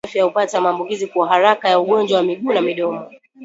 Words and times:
Wanyama 0.03 0.19
wadhaifu 0.19 0.33
kiafya 0.33 0.57
hupata 0.57 0.61
maambukizi 0.61 1.07
kwa 1.07 1.27
haraka 1.27 1.69
ya 1.69 1.79
ugonjwa 1.79 2.17
wa 2.17 2.23
miguu 2.23 2.53
na 2.53 2.61
midomo 2.61 3.11